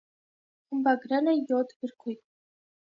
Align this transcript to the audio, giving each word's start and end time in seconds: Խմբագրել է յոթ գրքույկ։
Խմբագրել 0.71 1.31
է 1.35 1.39
յոթ 1.53 1.77
գրքույկ։ 1.83 2.25